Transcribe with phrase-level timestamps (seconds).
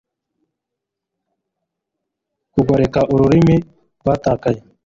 [2.53, 3.55] kugoreka, urumuri
[3.99, 4.59] rwatakaye